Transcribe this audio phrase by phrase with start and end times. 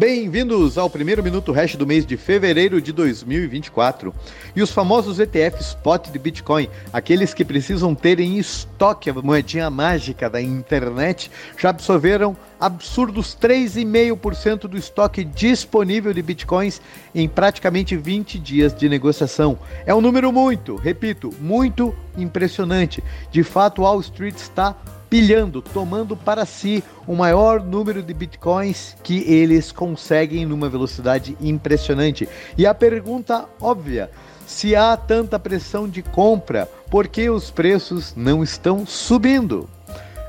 [0.00, 4.14] Bem-vindos ao primeiro Minuto Hash do mês de fevereiro de 2024.
[4.56, 9.68] E os famosos ETF Spot de Bitcoin, aqueles que precisam ter em estoque a moedinha
[9.68, 16.80] mágica da internet, já absorveram absurdos 3,5% do estoque disponível de Bitcoins
[17.14, 19.58] em praticamente 20 dias de negociação.
[19.84, 23.02] É um número muito, repito, muito impressionante.
[23.30, 24.76] De fato, Wall Street está
[25.08, 32.28] pilhando, tomando para si o maior número de bitcoins que eles conseguem numa velocidade impressionante.
[32.56, 34.10] E a pergunta óbvia:
[34.46, 39.68] se há tanta pressão de compra, por que os preços não estão subindo?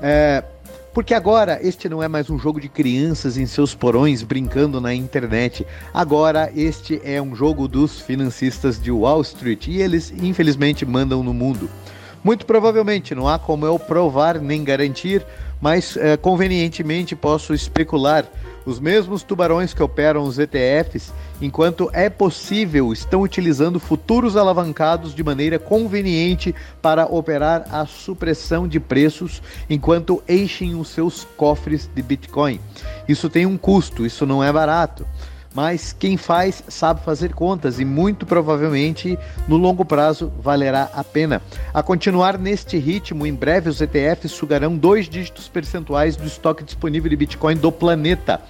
[0.00, 0.44] É,
[0.92, 4.94] porque agora este não é mais um jogo de crianças em seus porões brincando na
[4.94, 5.66] internet.
[5.92, 11.34] Agora este é um jogo dos financistas de Wall Street e eles infelizmente mandam no
[11.34, 11.70] mundo.
[12.22, 15.24] Muito provavelmente, não há como eu provar nem garantir,
[15.60, 18.26] mas é, convenientemente posso especular.
[18.66, 25.24] Os mesmos tubarões que operam os ETFs, enquanto é possível, estão utilizando futuros alavancados de
[25.24, 32.60] maneira conveniente para operar a supressão de preços enquanto enchem os seus cofres de Bitcoin.
[33.08, 35.06] Isso tem um custo, isso não é barato
[35.54, 41.42] mas quem faz sabe fazer contas e muito provavelmente no longo prazo valerá a pena.
[41.72, 47.10] A continuar neste ritmo, em breve os ETFs sugarão dois dígitos percentuais do estoque disponível
[47.10, 48.40] de Bitcoin do planeta.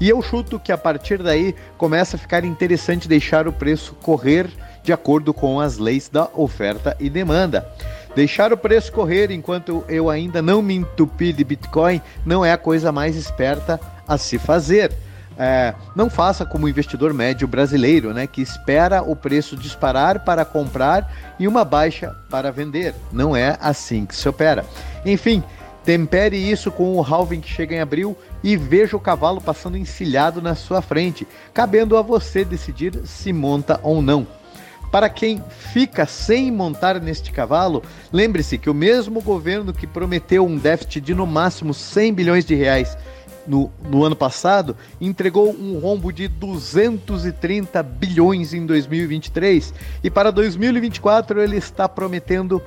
[0.00, 4.48] E eu chuto que a partir daí começa a ficar interessante deixar o preço correr
[4.82, 7.68] de acordo com as leis da oferta e demanda.
[8.16, 12.58] Deixar o preço correr enquanto eu ainda não me entupi de Bitcoin não é a
[12.58, 13.78] coisa mais esperta
[14.08, 14.90] a se fazer.
[15.38, 20.44] É, não faça como o investidor médio brasileiro, né, que espera o preço disparar para
[20.44, 22.94] comprar e uma baixa para vender.
[23.12, 24.64] Não é assim que se opera.
[25.04, 25.42] Enfim,
[25.84, 30.42] tempere isso com o halving que chega em abril e veja o cavalo passando encilhado
[30.42, 34.26] na sua frente, cabendo a você decidir se monta ou não.
[34.90, 40.56] Para quem fica sem montar neste cavalo, lembre-se que o mesmo governo que prometeu um
[40.56, 42.96] déficit de no máximo 100 bilhões de reais
[43.46, 51.40] no, no ano passado, entregou um rombo de 230 bilhões em 2023 e para 2024
[51.40, 52.62] ele está prometendo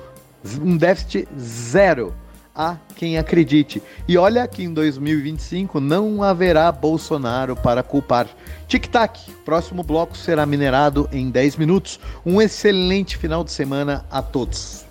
[0.60, 2.14] um déficit zero.
[2.54, 3.82] A quem acredite.
[4.06, 8.28] E olha que em 2025 não haverá Bolsonaro para culpar.
[8.68, 11.98] Tic-tac, próximo bloco será minerado em 10 minutos.
[12.24, 14.84] Um excelente final de semana a todos.